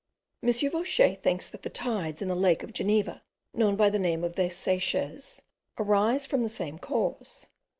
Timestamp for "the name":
3.91-4.23